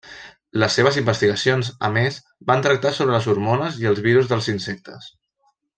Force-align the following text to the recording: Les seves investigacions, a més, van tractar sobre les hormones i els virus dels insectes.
Les 0.61 0.77
seves 0.77 0.95
investigacions, 1.01 1.69
a 1.89 1.91
més, 1.99 2.17
van 2.53 2.65
tractar 2.69 2.95
sobre 3.01 3.17
les 3.17 3.31
hormones 3.35 3.81
i 3.85 3.91
els 3.93 4.03
virus 4.09 4.33
dels 4.33 4.53
insectes. 4.59 5.13